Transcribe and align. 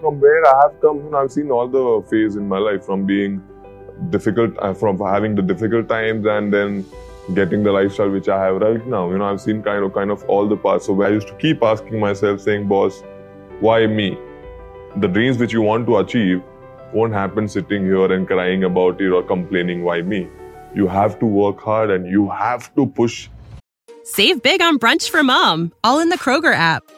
From 0.00 0.20
where 0.20 0.46
I 0.46 0.62
have 0.62 0.80
come, 0.80 0.98
you 0.98 1.10
know, 1.10 1.18
I've 1.18 1.32
seen 1.32 1.50
all 1.50 1.66
the 1.66 2.06
phase 2.08 2.36
in 2.36 2.48
my 2.48 2.58
life 2.58 2.84
from 2.84 3.04
being 3.04 3.42
difficult, 4.10 4.56
uh, 4.60 4.72
from 4.72 4.98
having 4.98 5.34
the 5.34 5.42
difficult 5.42 5.88
times 5.88 6.24
and 6.24 6.54
then 6.54 6.86
getting 7.34 7.64
the 7.64 7.72
lifestyle 7.72 8.08
which 8.08 8.28
I 8.28 8.42
have 8.44 8.60
right 8.60 8.86
now. 8.86 9.10
You 9.10 9.18
know, 9.18 9.24
I've 9.24 9.40
seen 9.40 9.62
kind 9.62 9.84
of 9.84 9.92
kind 9.92 10.10
of 10.10 10.22
all 10.28 10.48
the 10.48 10.56
parts. 10.56 10.86
So 10.86 11.02
I 11.02 11.08
used 11.08 11.26
to 11.28 11.34
keep 11.34 11.62
asking 11.62 11.98
myself, 11.98 12.40
saying, 12.40 12.68
"Boss, 12.68 13.02
why 13.60 13.86
me?" 13.86 14.16
The 14.96 15.08
dreams 15.08 15.38
which 15.38 15.52
you 15.52 15.62
want 15.62 15.86
to 15.88 15.96
achieve 15.98 16.42
won't 16.92 17.12
happen 17.12 17.48
sitting 17.48 17.84
here 17.84 18.12
and 18.12 18.26
crying 18.26 18.64
about 18.64 19.00
it 19.00 19.10
or 19.10 19.22
complaining, 19.22 19.82
"Why 19.82 20.00
me?" 20.02 20.28
You 20.74 20.86
have 20.86 21.18
to 21.18 21.26
work 21.26 21.60
hard 21.60 21.90
and 21.90 22.06
you 22.06 22.28
have 22.28 22.72
to 22.76 22.86
push. 22.86 23.28
Save 24.04 24.42
big 24.42 24.62
on 24.62 24.78
brunch 24.78 25.10
for 25.10 25.22
mom, 25.22 25.72
all 25.82 25.98
in 25.98 26.08
the 26.08 26.18
Kroger 26.18 26.54
app. 26.54 26.97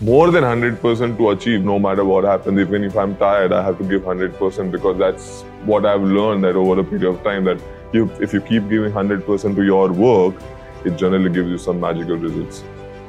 More 0.00 0.30
than 0.30 0.44
100% 0.44 1.16
to 1.16 1.30
achieve 1.30 1.64
no 1.64 1.76
matter 1.76 2.04
what 2.04 2.22
happens. 2.22 2.56
Even 2.60 2.84
if 2.84 2.96
i'm 2.96 3.16
tired 3.16 3.52
i 3.52 3.64
have 3.64 3.78
to 3.78 3.84
give 3.84 4.02
100% 4.02 4.70
because 4.70 4.96
that's 4.96 5.42
what 5.64 5.84
i've 5.84 6.02
learned 6.02 6.44
that 6.44 6.54
over 6.54 6.80
a 6.80 6.84
period 6.84 7.08
of 7.08 7.22
time 7.24 7.44
that 7.44 7.60
you, 7.92 8.08
if 8.20 8.32
you 8.32 8.40
keep 8.40 8.68
giving 8.68 8.92
100% 8.92 9.56
to 9.56 9.62
your 9.62 9.92
work 9.92 10.36
it 10.84 10.96
generally 10.96 11.30
gives 11.30 11.48
you 11.50 11.58
some 11.58 11.80
magical 11.80 12.16
results. 12.16 12.62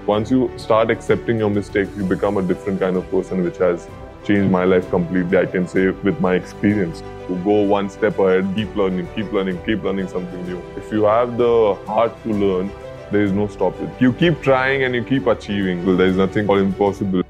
Once 0.08 0.32
you 0.32 0.52
start 0.58 0.90
accepting 0.90 1.38
your 1.38 1.52
mistakes 1.52 1.96
you 1.96 2.04
become 2.06 2.38
a 2.38 2.42
different 2.42 2.80
kind 2.80 2.98
of 2.98 3.08
person 3.12 3.44
which 3.44 3.58
has 3.58 3.88
changed 4.24 4.50
my 4.50 4.64
life 4.64 4.90
completely 4.90 5.38
i 5.38 5.46
can 5.46 5.68
say 5.68 5.90
with 5.90 6.20
my 6.20 6.34
experience. 6.34 7.04
To 7.28 7.36
go 7.44 7.62
one 7.62 7.92
step 7.92 8.18
ahead 8.18 8.52
keep 8.56 8.76
learning 8.76 9.08
keep 9.16 9.32
learning 9.32 9.62
keep 9.64 9.84
learning 9.84 10.08
something 10.08 10.44
new. 10.48 10.60
If 10.76 10.92
you 10.92 11.04
have 11.04 11.38
the 11.38 11.76
heart 11.86 12.24
to 12.24 12.30
learn 12.34 12.72
there 13.12 13.24
is 13.24 13.32
no 13.32 13.48
stoppage. 13.48 13.90
You 14.00 14.14
keep 14.14 14.42
trying 14.42 14.84
and 14.84 14.94
you 14.94 15.04
keep 15.04 15.28
achieving. 15.28 15.98
There 15.98 16.08
is 16.08 16.18
nothing 16.18 16.46
called 16.46 16.60
impossible. 16.60 17.24